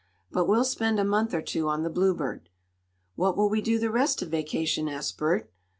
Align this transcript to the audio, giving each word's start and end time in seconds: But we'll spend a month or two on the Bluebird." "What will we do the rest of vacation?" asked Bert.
But 0.31 0.47
we'll 0.47 0.63
spend 0.63 0.99
a 0.99 1.03
month 1.03 1.31
or 1.31 1.43
two 1.43 1.69
on 1.69 1.83
the 1.83 1.89
Bluebird." 1.91 2.49
"What 3.13 3.37
will 3.37 3.49
we 3.51 3.61
do 3.61 3.77
the 3.77 3.91
rest 3.91 4.23
of 4.23 4.29
vacation?" 4.29 4.89
asked 4.89 5.15
Bert. 5.19 5.51